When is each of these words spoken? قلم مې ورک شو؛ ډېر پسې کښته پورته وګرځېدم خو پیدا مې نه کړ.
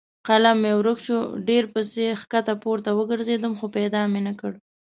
قلم 0.27 0.57
مې 0.63 0.71
ورک 0.77 0.99
شو؛ 1.05 1.17
ډېر 1.47 1.63
پسې 1.73 2.05
کښته 2.31 2.53
پورته 2.63 2.89
وګرځېدم 2.97 3.53
خو 3.59 3.65
پیدا 3.77 4.01
مې 4.11 4.21
نه 4.27 4.33
کړ. 4.39 4.53